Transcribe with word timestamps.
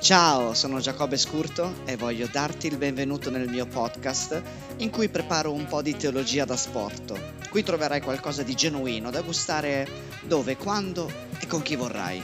Ciao, 0.00 0.52
sono 0.52 0.78
Giacobbe 0.78 1.16
Scurto 1.16 1.84
e 1.86 1.96
voglio 1.96 2.26
darti 2.26 2.66
il 2.66 2.76
benvenuto 2.76 3.30
nel 3.30 3.48
mio 3.48 3.66
podcast 3.66 4.42
in 4.78 4.90
cui 4.90 5.08
preparo 5.08 5.52
un 5.52 5.66
po' 5.66 5.80
di 5.80 5.96
teologia 5.96 6.44
da 6.44 6.56
sport. 6.56 7.48
Qui 7.48 7.62
troverai 7.62 8.02
qualcosa 8.02 8.42
di 8.42 8.54
genuino 8.54 9.10
da 9.10 9.22
gustare 9.22 9.88
dove, 10.22 10.56
quando 10.56 11.10
e 11.40 11.46
con 11.46 11.62
chi 11.62 11.76
vorrai. 11.76 12.22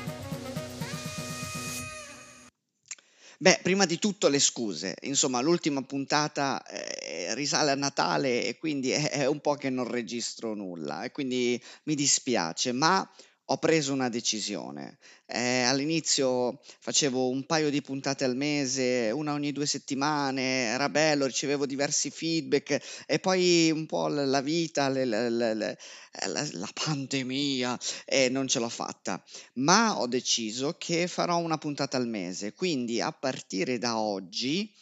Beh, 3.38 3.60
prima 3.62 3.86
di 3.86 3.98
tutto 3.98 4.28
le 4.28 4.38
scuse. 4.38 4.94
Insomma, 5.02 5.40
l'ultima 5.40 5.82
puntata 5.82 6.62
eh, 6.66 7.34
risale 7.34 7.70
a 7.70 7.74
Natale 7.74 8.44
e 8.44 8.58
quindi 8.58 8.90
è, 8.90 9.10
è 9.10 9.26
un 9.26 9.40
po' 9.40 9.54
che 9.54 9.70
non 9.70 9.88
registro 9.88 10.54
nulla 10.54 11.04
e 11.04 11.10
quindi 11.10 11.62
mi 11.84 11.94
dispiace, 11.94 12.72
ma 12.72 13.08
ho 13.46 13.58
preso 13.58 13.92
una 13.92 14.08
decisione. 14.08 14.98
Eh, 15.26 15.62
all'inizio 15.62 16.60
facevo 16.80 17.28
un 17.28 17.44
paio 17.46 17.70
di 17.70 17.80
puntate 17.82 18.24
al 18.24 18.36
mese, 18.36 19.10
una 19.12 19.32
ogni 19.32 19.52
due 19.52 19.66
settimane, 19.66 20.66
era 20.66 20.88
bello, 20.88 21.26
ricevevo 21.26 21.66
diversi 21.66 22.10
feedback 22.10 23.04
e 23.06 23.18
poi 23.18 23.70
un 23.70 23.86
po' 23.86 24.08
la 24.08 24.40
vita, 24.40 24.88
le- 24.88 25.04
le- 25.04 25.30
le- 25.30 25.54
le- 25.54 25.78
la, 26.26 26.68
pandemia, 26.72 27.78
e 28.04 28.28
non 28.28 28.48
ce 28.48 28.58
l'ho 28.58 28.68
fatta. 28.68 29.22
Ma 29.54 29.98
ho 29.98 30.06
deciso 30.06 30.74
che 30.78 31.06
farò 31.06 31.38
una 31.38 31.58
puntata 31.58 31.96
al 31.96 32.08
mese, 32.08 32.52
quindi 32.52 33.00
a 33.00 33.12
partire 33.12 33.78
da 33.78 33.98
oggi 33.98 34.72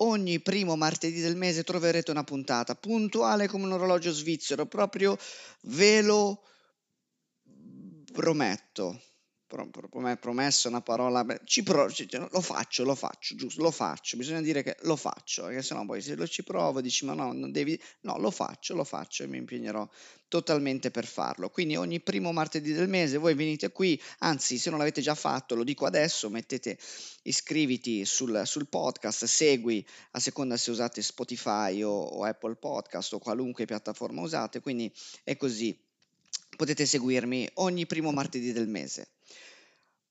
Ogni 0.00 0.40
primo 0.40 0.76
martedì 0.76 1.20
del 1.20 1.36
mese 1.36 1.64
troverete 1.64 2.10
una 2.10 2.22
puntata 2.24 2.74
puntuale 2.74 3.48
come 3.48 3.64
un 3.64 3.72
orologio 3.72 4.12
svizzero, 4.12 4.66
proprio 4.66 5.16
ve 5.62 6.02
lo 6.02 6.42
prometto, 8.16 9.00
pro- 9.46 9.68
pro- 9.68 10.16
promesso 10.16 10.68
una 10.68 10.80
parola, 10.80 11.24
ci 11.44 11.62
pro- 11.62 11.88
lo 12.30 12.40
faccio, 12.40 12.84
lo 12.84 12.94
faccio, 12.94 13.34
giusto, 13.36 13.62
lo 13.62 13.70
faccio, 13.70 14.16
bisogna 14.16 14.40
dire 14.40 14.62
che 14.62 14.76
lo 14.82 14.96
faccio, 14.96 15.44
perché 15.44 15.62
sennò 15.62 15.84
poi 15.84 16.00
se 16.00 16.14
lo 16.14 16.26
ci 16.26 16.42
provo 16.42 16.80
dici 16.80 17.04
ma 17.04 17.12
no, 17.12 17.32
non 17.32 17.52
devi, 17.52 17.78
no, 18.00 18.18
lo 18.18 18.30
faccio, 18.30 18.74
lo 18.74 18.84
faccio 18.84 19.22
e 19.22 19.26
mi 19.26 19.36
impegnerò 19.36 19.86
totalmente 20.28 20.90
per 20.90 21.06
farlo. 21.06 21.50
Quindi 21.50 21.76
ogni 21.76 22.00
primo 22.00 22.32
martedì 22.32 22.72
del 22.72 22.88
mese 22.88 23.18
voi 23.18 23.34
venite 23.34 23.70
qui, 23.70 24.00
anzi 24.20 24.58
se 24.58 24.70
non 24.70 24.78
l'avete 24.78 25.02
già 25.02 25.14
fatto 25.14 25.54
lo 25.54 25.62
dico 25.62 25.84
adesso, 25.84 26.30
mettete, 26.30 26.78
iscriviti 27.22 28.04
sul, 28.04 28.42
sul 28.44 28.68
podcast, 28.68 29.26
segui 29.26 29.86
a 30.12 30.20
seconda 30.20 30.56
se 30.56 30.70
usate 30.70 31.02
Spotify 31.02 31.82
o, 31.82 31.90
o 31.90 32.24
Apple 32.24 32.56
Podcast 32.56 33.12
o 33.12 33.18
qualunque 33.18 33.66
piattaforma 33.66 34.22
usate, 34.22 34.60
quindi 34.60 34.90
è 35.22 35.36
così 35.36 35.78
potete 36.56 36.86
seguirmi 36.86 37.48
ogni 37.54 37.86
primo 37.86 38.10
martedì 38.12 38.52
del 38.52 38.68
mese. 38.68 39.10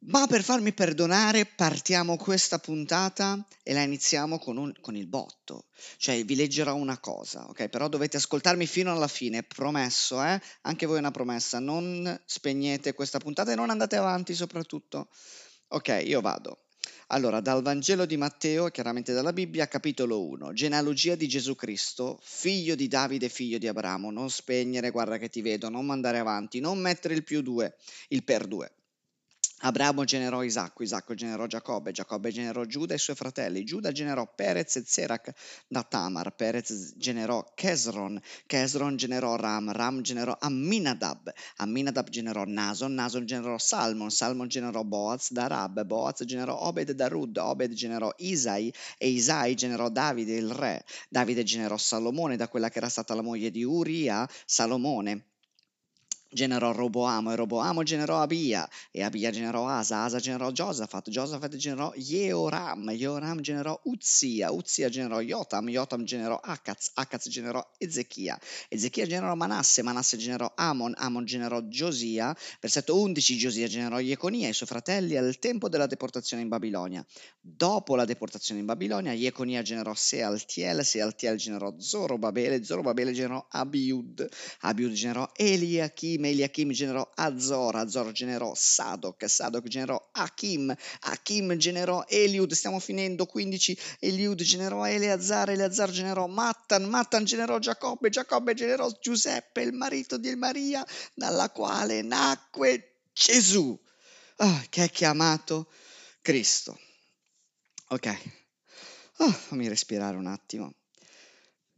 Ma 0.07 0.27
per 0.27 0.43
farmi 0.43 0.71
perdonare 0.71 1.45
partiamo 1.45 2.15
questa 2.15 2.59
puntata 2.59 3.43
e 3.63 3.73
la 3.73 3.81
iniziamo 3.81 4.37
con, 4.37 4.57
un, 4.57 4.73
con, 4.79 4.95
il 4.95 5.07
botto. 5.07 5.65
Cioè 5.97 6.23
vi 6.23 6.35
leggerò 6.35 6.75
una 6.75 6.99
cosa, 6.99 7.47
ok? 7.49 7.69
Però 7.69 7.87
dovete 7.87 8.17
ascoltarmi 8.17 8.67
fino 8.67 8.91
alla 8.91 9.07
fine, 9.07 9.41
promesso, 9.41 10.23
eh? 10.23 10.39
Anche 10.61 10.85
voi 10.85 10.99
una 10.99 11.09
promessa, 11.09 11.57
non 11.57 12.21
spegnete 12.23 12.93
questa 12.93 13.17
puntata 13.17 13.51
e 13.51 13.55
non 13.55 13.71
andate 13.71 13.95
avanti 13.95 14.35
soprattutto. 14.35 15.09
Ok, 15.69 16.03
io 16.05 16.21
vado. 16.21 16.64
Allora, 17.09 17.39
dal 17.39 17.61
Vangelo 17.61 18.05
di 18.05 18.17
Matteo, 18.17 18.69
chiaramente 18.69 19.13
dalla 19.13 19.31
Bibbia, 19.31 19.67
capitolo 19.67 20.23
1, 20.27 20.53
genealogia 20.53 21.15
di 21.15 21.27
Gesù 21.27 21.55
Cristo, 21.55 22.19
figlio 22.21 22.73
di 22.73 22.87
Davide, 22.87 23.29
figlio 23.29 23.59
di 23.59 23.67
Abramo. 23.67 24.09
Non 24.09 24.29
spegnere, 24.31 24.89
guarda 24.89 25.17
che 25.17 25.29
ti 25.29 25.41
vedo, 25.41 25.69
non 25.69 25.85
mandare 25.85 26.17
avanti, 26.17 26.59
non 26.59 26.79
mettere 26.79 27.13
il 27.13 27.23
più 27.23 27.41
due, 27.41 27.75
il 28.09 28.23
per 28.23 28.47
due. 28.47 28.71
Abramo 29.59 30.03
generò 30.03 30.43
Isacco, 30.43 30.83
Isacco 30.83 31.13
generò 31.13 31.47
Giacobbe, 31.47 31.91
Giacobbe 31.91 32.29
generò 32.31 32.65
Giuda 32.65 32.93
e 32.93 32.97
i 32.97 32.99
suoi 32.99 33.15
fratelli, 33.15 33.63
Giuda 33.63 33.91
generò 33.91 34.31
Perez 34.33 34.75
e 34.75 34.83
Zerach 34.85 35.31
da 35.67 35.81
Tamar, 35.83 36.35
Perez 36.35 36.93
generò 36.97 37.43
Kesron, 37.55 38.21
Kesron 38.45 38.95
generò 38.97 39.35
Ram, 39.37 39.71
Ram 39.71 40.01
generò 40.01 40.35
Amminadab, 40.39 41.33
Amminadab 41.57 42.09
generò 42.09 42.43
Nason, 42.45 42.93
Nason 42.93 43.25
generò 43.25 43.57
Salmon, 43.57 44.11
Salmon 44.11 44.47
generò 44.47 44.83
Boaz 44.83 45.31
da 45.31 45.47
Rab, 45.47 45.83
Boaz 45.83 46.23
generò 46.25 46.59
Obed 46.67 46.91
da 46.91 47.07
Rud, 47.07 47.37
Obed 47.37 47.73
generò 47.73 48.11
Isai 48.17 48.71
e 48.97 49.07
Isai 49.09 49.55
generò 49.55 49.89
Davide 49.89 50.35
il 50.35 50.51
re, 50.51 50.83
Davide 51.09 51.43
generò 51.43 51.77
Salomone 51.77 52.35
da 52.35 52.47
quella 52.49 52.69
che 52.69 52.77
era 52.77 52.89
stata 52.89 53.15
la 53.15 53.21
moglie 53.21 53.51
di 53.51 53.63
Uria, 53.63 54.29
Salomone 54.45 55.34
generò 56.35 56.73
Roboamo 56.73 57.31
e 57.31 57.35
Roboamo 57.35 57.81
generò 57.83 58.21
Abia 58.21 58.67
e 58.91 59.01
Abia 59.03 59.31
generò 59.31 59.67
Asa, 59.67 60.03
Asa 60.03 60.19
generò 60.19 60.51
Josaphat, 60.51 61.09
Josaphat 61.09 61.55
generò 61.55 61.93
Jeoram, 61.95 62.91
Jeoram 62.91 63.39
generò 63.39 63.79
Uzia, 63.83 64.51
Uzia 64.51 64.89
generò 64.89 65.21
Jotam, 65.21 65.69
Jotam 65.69 66.03
generò 66.03 66.37
Akaz, 66.37 66.91
Akaz 66.95 67.29
generò 67.29 67.65
Ezechia, 67.77 68.37
Ezechia 68.67 69.05
generò 69.07 69.33
Manasse, 69.35 69.81
Manasse 69.81 70.17
generò 70.17 70.51
Amon, 70.55 70.93
Amon 70.97 71.23
generò 71.23 71.61
Giosia, 71.61 72.35
versetto 72.59 72.99
11 72.99 73.37
Giosia 73.37 73.67
generò 73.67 73.99
Jeconia 73.99 74.47
e 74.47 74.49
i 74.49 74.53
suoi 74.53 74.67
fratelli 74.67 75.15
al 75.15 75.39
tempo 75.39 75.69
della 75.69 75.87
deportazione 75.87 76.43
in 76.43 76.49
Babilonia. 76.49 77.03
Dopo 77.39 77.95
la 77.95 78.03
deportazione 78.05 78.59
in 78.59 78.65
Babilonia, 78.65 79.13
Jeconia 79.13 79.61
generò 79.61 79.93
Sealtiel, 79.93 80.83
Sealtiel 80.83 81.37
generò 81.37 81.73
Zorobabele, 81.77 82.61
Zorobabele 82.61 83.13
generò 83.13 83.45
Abiud, 83.51 84.27
Abiud 84.61 84.91
generò 84.91 85.29
Eliachim, 85.33 86.24
Eliachim 86.25 86.71
generò 86.71 87.09
Azor, 87.15 87.75
Azor 87.75 88.11
generò 88.11 88.53
Sadok, 88.55 89.27
Sadok 89.27 89.67
generò 89.67 90.09
Achim, 90.13 90.75
Achim 91.01 91.55
generò 91.55 92.03
Eliud, 92.07 92.51
stiamo 92.53 92.79
finendo 92.79 93.25
15, 93.25 93.77
Eliud 93.99 94.41
generò 94.41 94.85
Eleazar, 94.85 95.49
Eleazar 95.49 95.89
generò 95.91 96.27
Mattan, 96.27 96.83
Mattan 96.85 97.23
generò 97.23 97.59
Giacobbe, 97.59 98.09
Giacobbe 98.09 98.53
generò 98.53 98.89
Giuseppe, 98.99 99.61
il 99.61 99.73
marito 99.73 100.17
di 100.17 100.35
Maria, 100.35 100.85
dalla 101.13 101.49
quale 101.49 102.01
nacque 102.01 102.95
Gesù, 103.13 103.79
oh, 104.37 104.63
che 104.69 104.83
è 104.83 104.89
chiamato 104.89 105.71
Cristo. 106.21 106.79
Ok, 107.89 108.17
oh, 109.17 109.31
fammi 109.31 109.67
respirare 109.67 110.17
un 110.17 110.27
attimo. 110.27 110.73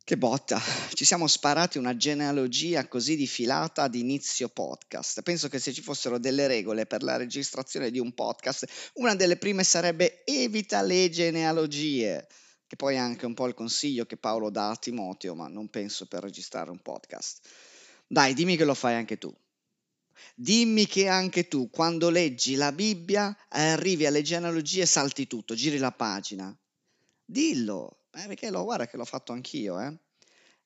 Che 0.08 0.18
botta, 0.18 0.58
ci 0.94 1.04
siamo 1.04 1.28
sparati 1.28 1.78
una 1.78 1.98
genealogia 1.98 2.88
così 2.88 3.18
difilata 3.18 3.84
ad 3.84 3.94
inizio 3.94 4.48
podcast. 4.48 5.22
Penso 5.22 5.50
che 5.50 5.60
se 5.60 5.74
ci 5.74 5.82
fossero 5.82 6.18
delle 6.18 6.48
regole 6.48 6.86
per 6.86 7.04
la 7.04 7.18
registrazione 7.18 7.92
di 7.92 8.00
un 8.00 8.14
podcast, 8.14 8.92
una 8.94 9.16
delle 9.16 9.36
prime 9.36 9.66
sarebbe 9.66 10.24
evita 10.24 10.82
le 10.82 11.10
genealogie, 11.10 12.26
che 12.68 12.78
poi 12.78 12.96
è 12.96 13.00
anche 13.00 13.26
un 13.26 13.34
po' 13.34 13.48
il 13.48 13.54
consiglio 13.54 14.06
che 14.06 14.16
Paolo 14.16 14.50
dà 14.50 14.70
a 14.70 14.78
Timoteo, 14.78 15.36
ma 15.36 15.50
non 15.50 15.68
penso 15.68 16.06
per 16.06 16.24
registrare 16.24 16.72
un 16.72 16.82
podcast. 16.82 17.46
Dai, 18.08 18.34
dimmi 18.34 18.56
che 18.56 18.64
lo 18.64 18.76
fai 18.76 18.94
anche 18.94 19.18
tu. 19.18 19.36
Dimmi 20.36 20.88
che 20.88 21.10
anche 21.10 21.50
tu, 21.50 21.70
quando 21.70 22.10
leggi 22.10 22.56
la 22.56 22.72
Bibbia, 22.72 23.36
arrivi 23.50 24.06
alle 24.06 24.22
genealogie 24.22 24.84
e 24.84 24.86
salti 24.86 25.28
tutto, 25.28 25.54
giri 25.54 25.80
la 25.80 25.92
pagina. 25.92 26.58
Dillo, 27.30 28.04
eh, 28.14 28.26
perché 28.26 28.50
lo 28.50 28.64
guarda 28.64 28.88
che 28.88 28.96
l'ho 28.96 29.04
fatto 29.04 29.34
anch'io, 29.34 29.80
eh. 29.82 29.98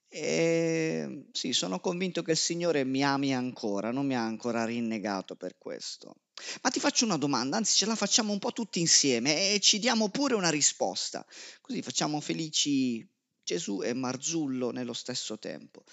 E 0.07 1.25
sì, 1.31 1.53
sono 1.53 1.79
convinto 1.79 2.21
che 2.21 2.31
il 2.31 2.37
Signore 2.37 2.83
mi 2.83 3.03
ami 3.03 3.33
ancora, 3.33 3.91
non 3.91 4.05
mi 4.05 4.15
ha 4.15 4.23
ancora 4.23 4.63
rinnegato 4.65 5.35
per 5.35 5.57
questo. 5.57 6.17
Ma 6.61 6.69
ti 6.69 6.79
faccio 6.79 7.05
una 7.05 7.17
domanda, 7.17 7.57
anzi 7.57 7.77
ce 7.77 7.87
la 7.87 7.95
facciamo 7.95 8.31
un 8.31 8.37
po' 8.37 8.51
tutti 8.51 8.79
insieme 8.79 9.53
e 9.53 9.59
ci 9.59 9.79
diamo 9.79 10.09
pure 10.09 10.35
una 10.35 10.49
risposta. 10.51 11.25
Così 11.61 11.81
facciamo 11.81 12.21
felici 12.21 13.07
Gesù 13.43 13.81
e 13.81 13.93
Marzullo 13.93 14.69
nello 14.69 14.93
stesso 14.93 15.39
tempo. 15.39 15.83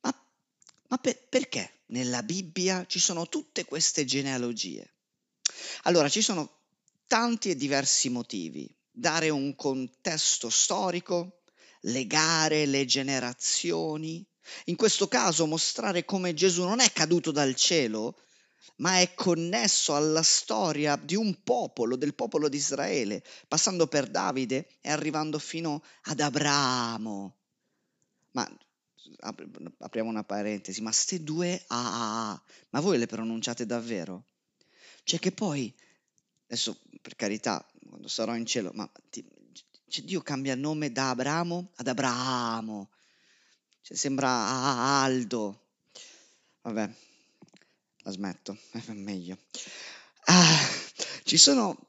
Ma, 0.00 0.26
ma 0.88 0.96
per, 0.96 1.28
perché 1.28 1.82
nella 1.86 2.22
Bibbia 2.22 2.86
ci 2.86 2.98
sono 2.98 3.28
tutte 3.28 3.66
queste 3.66 4.06
genealogie? 4.06 4.94
Allora, 5.82 6.08
ci 6.08 6.22
sono 6.22 6.60
tanti 7.06 7.50
e 7.50 7.56
diversi 7.56 8.08
motivi 8.08 8.74
dare 8.92 9.30
un 9.30 9.56
contesto 9.56 10.50
storico, 10.50 11.40
legare 11.80 12.66
le 12.66 12.84
generazioni, 12.84 14.24
in 14.66 14.76
questo 14.76 15.08
caso 15.08 15.46
mostrare 15.46 16.04
come 16.04 16.34
Gesù 16.34 16.64
non 16.64 16.80
è 16.80 16.90
caduto 16.92 17.30
dal 17.30 17.54
cielo, 17.54 18.18
ma 18.76 19.00
è 19.00 19.14
connesso 19.14 19.94
alla 19.94 20.22
storia 20.22 20.96
di 20.96 21.14
un 21.14 21.42
popolo, 21.42 21.96
del 21.96 22.14
popolo 22.14 22.48
di 22.48 22.56
Israele, 22.56 23.22
passando 23.48 23.86
per 23.86 24.08
Davide 24.08 24.68
e 24.80 24.90
arrivando 24.90 25.38
fino 25.38 25.82
ad 26.02 26.20
Abramo. 26.20 27.36
Ma 28.32 28.48
apriamo 29.78 30.08
una 30.08 30.24
parentesi, 30.24 30.80
ma 30.80 30.92
ste 30.92 31.22
due 31.22 31.62
A, 31.68 32.40
ma 32.70 32.80
voi 32.80 32.98
le 32.98 33.06
pronunciate 33.06 33.66
davvero? 33.66 34.24
Cioè 35.04 35.18
che 35.18 35.32
poi, 35.32 35.72
adesso 36.52 36.78
per 37.00 37.16
carità, 37.16 37.66
quando 37.88 38.08
sarò 38.08 38.36
in 38.36 38.44
cielo, 38.44 38.70
ma 38.74 38.88
ti, 39.08 39.24
cioè 39.88 40.04
Dio 40.04 40.20
cambia 40.20 40.54
nome 40.54 40.92
da 40.92 41.08
Abramo 41.08 41.70
ad 41.76 41.88
Abramo. 41.88 42.90
Cioè 43.80 43.96
sembra 43.96 44.28
Aldo. 44.28 45.60
Vabbè, 46.60 46.90
la 48.02 48.10
smetto, 48.10 48.58
è 48.70 48.92
meglio. 48.92 49.38
Ah, 50.26 50.68
ci 51.24 51.38
sono 51.38 51.86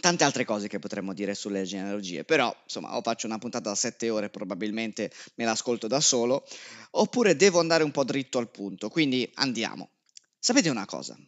tante 0.00 0.24
altre 0.24 0.44
cose 0.44 0.68
che 0.68 0.78
potremmo 0.78 1.14
dire 1.14 1.34
sulle 1.34 1.64
genealogie, 1.64 2.24
però 2.24 2.54
insomma 2.62 2.94
o 2.94 3.00
faccio 3.00 3.26
una 3.26 3.38
puntata 3.38 3.70
da 3.70 3.74
sette 3.74 4.10
ore, 4.10 4.28
probabilmente 4.28 5.10
me 5.36 5.46
l'ascolto 5.46 5.86
da 5.86 6.00
solo, 6.00 6.46
oppure 6.90 7.34
devo 7.36 7.58
andare 7.58 7.82
un 7.84 7.90
po' 7.90 8.04
dritto 8.04 8.36
al 8.36 8.50
punto, 8.50 8.90
quindi 8.90 9.28
andiamo. 9.36 9.88
Sapete 10.38 10.68
una 10.68 10.84
cosa? 10.84 11.18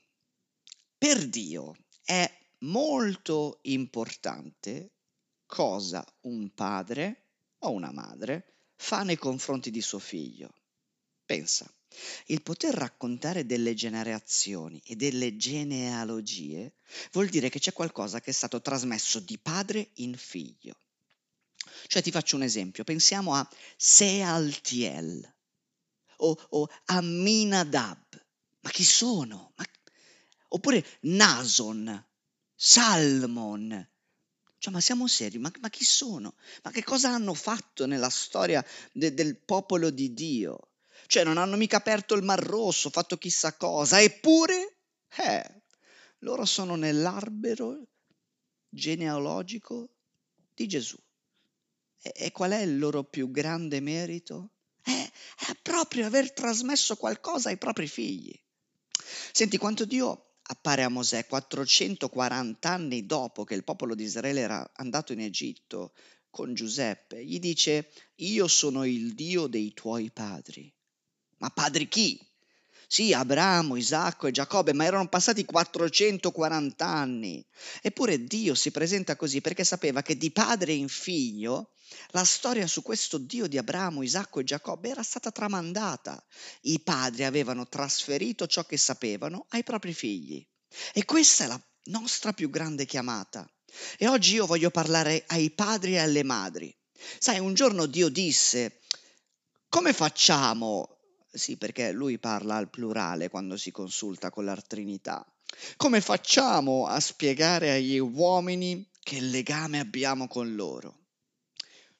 Per 0.96 1.26
Dio 1.26 1.74
è 2.08 2.26
molto 2.60 3.58
importante 3.64 4.92
cosa 5.44 6.02
un 6.22 6.54
padre 6.54 7.24
o 7.58 7.70
una 7.70 7.92
madre 7.92 8.70
fa 8.76 9.02
nei 9.02 9.18
confronti 9.18 9.70
di 9.70 9.82
suo 9.82 9.98
figlio. 9.98 10.54
Pensa, 11.26 11.70
il 12.28 12.40
poter 12.42 12.72
raccontare 12.72 13.44
delle 13.44 13.74
generazioni 13.74 14.80
e 14.86 14.96
delle 14.96 15.36
genealogie 15.36 16.76
vuol 17.12 17.28
dire 17.28 17.50
che 17.50 17.58
c'è 17.58 17.74
qualcosa 17.74 18.22
che 18.22 18.30
è 18.30 18.32
stato 18.32 18.62
trasmesso 18.62 19.20
di 19.20 19.36
padre 19.36 19.90
in 19.96 20.16
figlio. 20.16 20.80
Cioè 21.88 22.00
ti 22.00 22.10
faccio 22.10 22.36
un 22.36 22.42
esempio, 22.42 22.84
pensiamo 22.84 23.34
a 23.34 23.46
Sealtiel 23.76 25.30
o, 26.16 26.46
o 26.48 26.70
Aminadab. 26.86 28.24
Ma 28.60 28.70
chi 28.70 28.84
sono? 28.84 29.52
Ma... 29.56 29.66
Oppure 30.48 30.84
Nason, 31.00 32.06
Salmon. 32.54 33.88
Cioè, 34.58 34.72
ma 34.72 34.80
siamo 34.80 35.06
seri? 35.06 35.38
Ma, 35.38 35.52
ma 35.60 35.68
chi 35.68 35.84
sono? 35.84 36.34
Ma 36.62 36.70
che 36.70 36.82
cosa 36.82 37.10
hanno 37.10 37.34
fatto 37.34 37.86
nella 37.86 38.10
storia 38.10 38.64
de, 38.92 39.14
del 39.14 39.36
popolo 39.38 39.90
di 39.90 40.12
Dio? 40.12 40.70
Cioè 41.06 41.24
non 41.24 41.38
hanno 41.38 41.56
mica 41.56 41.76
aperto 41.76 42.14
il 42.14 42.24
Mar 42.24 42.42
Rosso, 42.42 42.90
fatto 42.90 43.16
chissà 43.18 43.54
cosa, 43.56 44.00
eppure, 44.00 44.78
eh, 45.16 45.62
loro 46.18 46.44
sono 46.44 46.74
nell'albero 46.74 47.86
genealogico 48.68 49.88
di 50.54 50.66
Gesù. 50.66 50.98
E, 52.02 52.12
e 52.14 52.32
qual 52.32 52.50
è 52.50 52.60
il 52.60 52.78
loro 52.78 53.04
più 53.04 53.30
grande 53.30 53.80
merito? 53.80 54.50
È, 54.82 55.10
è 55.46 55.54
proprio 55.62 56.06
aver 56.06 56.32
trasmesso 56.32 56.96
qualcosa 56.96 57.48
ai 57.48 57.58
propri 57.58 57.86
figli. 57.86 58.36
Senti 59.32 59.56
quanto 59.56 59.84
Dio 59.84 60.27
appare 60.50 60.82
a 60.82 60.88
Mosè 60.88 61.26
440 61.26 62.70
anni 62.70 63.06
dopo 63.06 63.44
che 63.44 63.54
il 63.54 63.64
popolo 63.64 63.94
di 63.94 64.04
Israele 64.04 64.40
era 64.40 64.70
andato 64.74 65.12
in 65.12 65.20
Egitto 65.20 65.92
con 66.30 66.54
Giuseppe, 66.54 67.24
gli 67.24 67.38
dice, 67.38 67.90
io 68.16 68.46
sono 68.48 68.84
il 68.84 69.14
Dio 69.14 69.46
dei 69.46 69.72
tuoi 69.72 70.10
padri. 70.10 70.72
Ma 71.38 71.50
padri 71.50 71.88
chi? 71.88 72.18
Sì, 72.90 73.12
Abramo, 73.12 73.76
Isacco 73.76 74.28
e 74.28 74.30
Giacobbe, 74.30 74.72
ma 74.72 74.86
erano 74.86 75.08
passati 75.08 75.44
440 75.44 76.86
anni. 76.86 77.46
Eppure 77.82 78.24
Dio 78.24 78.54
si 78.54 78.70
presenta 78.70 79.14
così 79.14 79.42
perché 79.42 79.62
sapeva 79.62 80.00
che 80.00 80.16
di 80.16 80.30
padre 80.30 80.72
in 80.72 80.88
figlio 80.88 81.72
la 82.12 82.24
storia 82.24 82.66
su 82.66 82.80
questo 82.80 83.18
Dio 83.18 83.46
di 83.46 83.58
Abramo, 83.58 84.02
Isacco 84.02 84.40
e 84.40 84.44
Giacobbe 84.44 84.88
era 84.88 85.02
stata 85.02 85.30
tramandata. 85.30 86.24
I 86.62 86.80
padri 86.80 87.24
avevano 87.24 87.68
trasferito 87.68 88.46
ciò 88.46 88.64
che 88.64 88.78
sapevano 88.78 89.44
ai 89.50 89.64
propri 89.64 89.92
figli. 89.92 90.42
E 90.94 91.04
questa 91.04 91.44
è 91.44 91.46
la 91.46 91.62
nostra 91.84 92.32
più 92.32 92.48
grande 92.48 92.86
chiamata. 92.86 93.46
E 93.98 94.08
oggi 94.08 94.32
io 94.32 94.46
voglio 94.46 94.70
parlare 94.70 95.24
ai 95.26 95.50
padri 95.50 95.92
e 95.92 95.98
alle 95.98 96.22
madri. 96.22 96.74
Sai, 97.18 97.38
un 97.38 97.52
giorno 97.52 97.84
Dio 97.84 98.08
disse, 98.08 98.80
come 99.68 99.92
facciamo 99.92 100.97
sì, 101.30 101.56
perché 101.56 101.92
lui 101.92 102.18
parla 102.18 102.56
al 102.56 102.70
plurale 102.70 103.28
quando 103.28 103.56
si 103.56 103.70
consulta 103.70 104.30
con 104.30 104.44
la 104.44 104.56
Trinità. 104.56 105.24
Come 105.76 106.00
facciamo 106.00 106.86
a 106.86 107.00
spiegare 107.00 107.72
agli 107.72 107.98
uomini 107.98 108.88
che 109.00 109.20
legame 109.20 109.78
abbiamo 109.78 110.28
con 110.28 110.54
loro? 110.54 111.06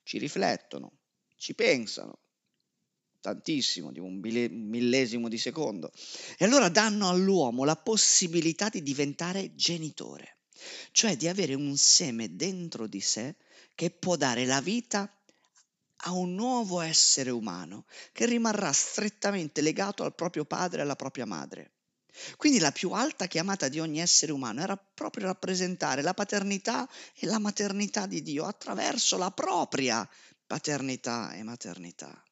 Ci 0.03 0.19
riflettono, 0.19 0.99
ci 1.37 1.55
pensano, 1.55 2.21
tantissimo, 3.21 3.93
di 3.93 3.99
un 3.99 4.19
millesimo 4.19 5.29
di 5.29 5.39
secondo, 5.39 5.93
e 6.37 6.45
allora 6.45 6.69
danno 6.69 7.09
all'uomo 7.09 7.65
la 7.65 7.77
possibilità 7.77 8.69
di 8.69 8.83
diventare 8.83 9.55
genitore, 9.55 10.39
cioè 10.93 11.17
di 11.17 11.29
avere 11.29 11.55
un 11.55 11.77
seme 11.77 12.35
dentro 12.37 12.87
di 12.87 13.01
sé 13.01 13.37
che 13.75 13.91
può 13.91 14.17
dare 14.17 14.45
la 14.45 14.61
vita 14.61 15.13
a 16.03 16.13
un 16.13 16.35
nuovo 16.35 16.81
essere 16.81 17.31
umano 17.31 17.85
che 18.13 18.27
rimarrà 18.27 18.73
strettamente 18.73 19.61
legato 19.61 20.05
al 20.05 20.15
proprio 20.15 20.45
padre 20.45 20.79
e 20.79 20.83
alla 20.83 20.97
propria 20.97 21.27
madre. 21.27 21.73
Quindi 22.37 22.59
la 22.59 22.73
più 22.73 22.91
alta 22.91 23.27
chiamata 23.27 23.69
di 23.69 23.79
ogni 23.79 24.01
essere 24.01 24.33
umano 24.33 24.61
era 24.61 24.77
proprio 24.77 25.27
rappresentare 25.27 26.03
la 26.03 26.15
paternità 26.15 26.89
e 27.15 27.27
la 27.27 27.39
maternità 27.39 28.07
di 28.07 28.23
Dio 28.23 28.45
attraverso 28.45 29.17
la 29.17 29.31
propria 29.31 30.09
paternità 30.47 31.33
e 31.35 31.43
maternità. 31.43 32.23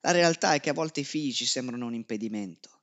La 0.00 0.10
realtà 0.10 0.54
è 0.54 0.60
che 0.60 0.70
a 0.70 0.74
volte 0.74 1.00
i 1.00 1.04
figli 1.04 1.32
ci 1.32 1.46
sembrano 1.46 1.86
un 1.86 1.94
impedimento 1.94 2.81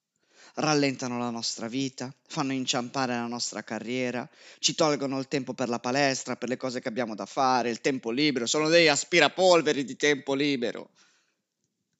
rallentano 0.59 1.17
la 1.17 1.29
nostra 1.29 1.67
vita, 1.67 2.13
fanno 2.27 2.51
inciampare 2.53 3.13
la 3.13 3.27
nostra 3.27 3.63
carriera, 3.63 4.29
ci 4.59 4.75
tolgono 4.75 5.17
il 5.17 5.27
tempo 5.27 5.53
per 5.53 5.69
la 5.69 5.79
palestra, 5.79 6.35
per 6.35 6.49
le 6.49 6.57
cose 6.57 6.81
che 6.81 6.89
abbiamo 6.89 7.15
da 7.15 7.25
fare, 7.25 7.69
il 7.69 7.81
tempo 7.81 8.11
libero, 8.11 8.45
sono 8.45 8.67
degli 8.67 8.87
aspirapolveri 8.87 9.83
di 9.85 9.95
tempo 9.95 10.33
libero. 10.33 10.91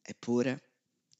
Eppure, 0.02 0.62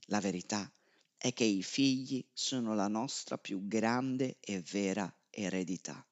la 0.08 0.20
verità 0.20 0.70
è 1.18 1.34
che 1.34 1.44
i 1.44 1.64
figli 1.64 2.24
sono 2.34 2.76
la 2.76 2.88
nostra 2.88 3.38
più 3.38 3.68
grande 3.68 4.38
e 4.40 4.62
vera 4.72 5.12
eredità. 5.30 6.06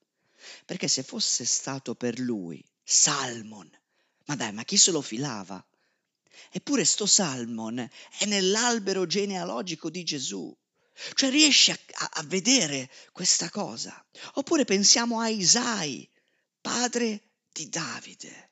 Perché 0.65 0.87
se 0.87 1.03
fosse 1.03 1.43
stato 1.43 1.95
per 1.95 2.19
lui, 2.19 2.63
Salmon, 2.83 3.69
ma 4.25 4.35
dai, 4.35 4.53
ma 4.53 4.63
chi 4.63 4.77
se 4.77 4.91
lo 4.91 5.01
filava? 5.01 5.63
Eppure 6.51 6.85
sto 6.85 7.05
Salmon 7.05 7.79
è 8.19 8.25
nell'albero 8.25 9.05
genealogico 9.05 9.89
di 9.89 10.03
Gesù. 10.03 10.55
Cioè 11.13 11.29
riesci 11.29 11.71
a, 11.71 11.79
a, 12.13 12.23
vedere 12.23 12.89
questa 13.11 13.49
cosa. 13.49 14.03
Oppure 14.33 14.65
pensiamo 14.65 15.19
a 15.19 15.29
Isai, 15.29 16.09
padre 16.59 17.29
di 17.51 17.69
Davide. 17.69 18.51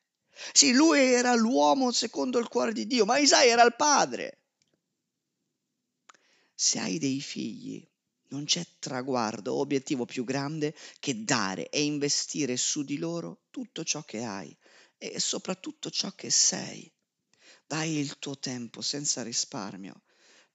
Sì, 0.51 0.73
lui 0.73 0.99
era 0.99 1.33
l'uomo 1.33 1.91
secondo 1.91 2.37
il 2.37 2.47
cuore 2.47 2.73
di 2.73 2.85
Dio, 2.85 3.05
ma 3.05 3.17
Isai 3.17 3.49
era 3.49 3.63
il 3.63 3.75
padre. 3.75 4.41
Se 6.53 6.79
hai 6.79 6.99
dei 6.99 7.19
figli, 7.19 7.85
non 8.29 8.45
c'è 8.45 8.65
traguardo 8.79 9.53
o 9.53 9.59
obiettivo 9.59 10.05
più 10.05 10.23
grande 10.23 10.75
che 10.99 11.23
dare 11.23 11.69
e 11.69 11.83
investire 11.83 12.57
su 12.57 12.83
di 12.83 12.97
loro 12.97 13.41
tutto 13.49 13.83
ciò 13.83 14.03
che 14.03 14.23
hai 14.23 14.55
e 14.97 15.19
soprattutto 15.19 15.89
ciò 15.89 16.11
che 16.11 16.29
sei. 16.29 16.91
Dai 17.65 17.97
il 17.97 18.19
tuo 18.19 18.37
tempo 18.37 18.81
senza 18.81 19.23
risparmio 19.23 20.03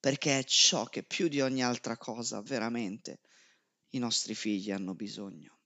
perché 0.01 0.39
è 0.39 0.45
ciò 0.45 0.87
che 0.87 1.03
più 1.03 1.29
di 1.29 1.41
ogni 1.41 1.63
altra 1.63 1.97
cosa 1.97 2.41
veramente 2.41 3.21
i 3.91 3.99
nostri 3.99 4.35
figli 4.35 4.71
hanno 4.71 4.95
bisogno. 4.95 5.59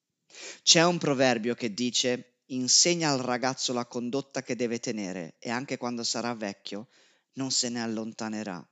C'è 0.63 0.85
un 0.85 0.99
proverbio 0.99 1.55
che 1.55 1.73
dice 1.73 2.41
insegna 2.47 3.11
al 3.11 3.21
ragazzo 3.21 3.73
la 3.73 3.87
condotta 3.87 4.43
che 4.43 4.57
deve 4.57 4.81
tenere 4.81 5.37
e 5.39 5.51
anche 5.51 5.77
quando 5.77 6.03
sarà 6.03 6.35
vecchio 6.35 6.89
non 7.35 7.51
se 7.51 7.69
ne 7.69 7.81
allontanerà. 7.81 8.67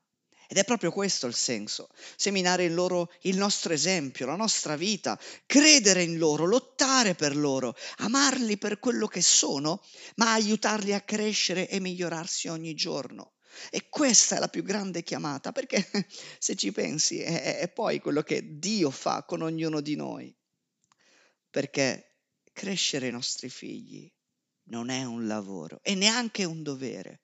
Ed 0.48 0.58
è 0.58 0.64
proprio 0.64 0.90
questo 0.90 1.26
il 1.26 1.34
senso, 1.34 1.88
seminare 2.14 2.64
in 2.64 2.74
loro 2.74 3.10
il 3.22 3.38
nostro 3.38 3.72
esempio, 3.72 4.26
la 4.26 4.36
nostra 4.36 4.76
vita, 4.76 5.18
credere 5.46 6.02
in 6.02 6.18
loro, 6.18 6.44
lottare 6.44 7.14
per 7.14 7.34
loro, 7.36 7.74
amarli 7.98 8.58
per 8.58 8.78
quello 8.78 9.06
che 9.06 9.22
sono, 9.22 9.82
ma 10.16 10.32
aiutarli 10.32 10.92
a 10.92 11.00
crescere 11.00 11.68
e 11.68 11.80
migliorarsi 11.80 12.48
ogni 12.48 12.74
giorno. 12.74 13.32
E 13.70 13.88
questa 13.88 14.36
è 14.36 14.38
la 14.38 14.48
più 14.48 14.62
grande 14.62 15.02
chiamata, 15.02 15.52
perché 15.52 15.86
se 16.38 16.56
ci 16.56 16.72
pensi 16.72 17.20
è, 17.20 17.58
è 17.58 17.68
poi 17.68 18.00
quello 18.00 18.22
che 18.22 18.58
Dio 18.58 18.90
fa 18.90 19.24
con 19.24 19.42
ognuno 19.42 19.80
di 19.80 19.96
noi. 19.96 20.34
Perché 21.50 22.16
crescere 22.52 23.08
i 23.08 23.12
nostri 23.12 23.48
figli 23.48 24.10
non 24.64 24.88
è 24.88 25.04
un 25.04 25.26
lavoro 25.26 25.80
e 25.82 25.94
neanche 25.94 26.44
un 26.44 26.62
dovere, 26.62 27.22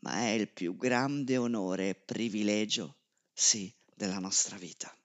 ma 0.00 0.18
è 0.20 0.30
il 0.30 0.48
più 0.48 0.76
grande 0.76 1.36
onore 1.36 1.90
e 1.90 1.94
privilegio, 1.94 2.96
sì, 3.32 3.74
della 3.94 4.18
nostra 4.18 4.56
vita. 4.56 4.96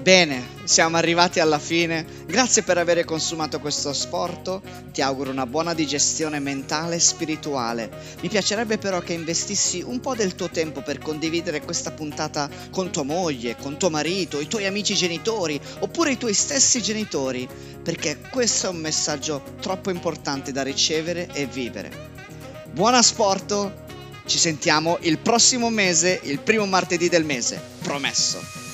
Bene, 0.00 0.46
siamo 0.64 0.96
arrivati 0.96 1.40
alla 1.40 1.58
fine. 1.58 2.06
Grazie 2.24 2.62
per 2.62 2.78
aver 2.78 3.04
consumato 3.04 3.58
questo 3.58 3.92
sport. 3.92 4.60
Ti 4.92 5.02
auguro 5.02 5.30
una 5.30 5.44
buona 5.44 5.74
digestione 5.74 6.38
mentale 6.38 6.96
e 6.96 7.00
spirituale. 7.00 7.90
Mi 8.20 8.28
piacerebbe 8.28 8.78
però 8.78 9.00
che 9.00 9.12
investissi 9.12 9.82
un 9.84 10.00
po' 10.00 10.14
del 10.14 10.34
tuo 10.34 10.48
tempo 10.48 10.82
per 10.82 10.98
condividere 10.98 11.60
questa 11.60 11.90
puntata 11.90 12.48
con 12.70 12.90
tua 12.90 13.02
moglie, 13.02 13.56
con 13.56 13.76
tuo 13.76 13.90
marito, 13.90 14.40
i 14.40 14.46
tuoi 14.46 14.66
amici 14.66 14.94
genitori 14.94 15.60
oppure 15.80 16.12
i 16.12 16.16
tuoi 16.16 16.32
stessi 16.32 16.80
genitori, 16.80 17.46
perché 17.82 18.18
questo 18.30 18.68
è 18.68 18.70
un 18.70 18.78
messaggio 18.78 19.42
troppo 19.60 19.90
importante 19.90 20.52
da 20.52 20.62
ricevere 20.62 21.28
e 21.32 21.44
vivere. 21.46 21.90
Buona 22.70 23.02
sport! 23.02 23.86
Ci 24.24 24.38
sentiamo 24.38 24.98
il 25.00 25.18
prossimo 25.18 25.70
mese, 25.70 26.20
il 26.22 26.38
primo 26.38 26.66
martedì 26.66 27.08
del 27.08 27.24
mese, 27.24 27.60
promesso. 27.82 28.67